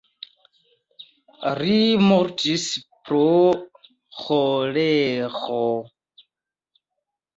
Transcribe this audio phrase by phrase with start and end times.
[1.59, 1.75] Li
[2.07, 2.65] mortis
[3.09, 3.21] pro
[4.23, 5.63] ĥolero.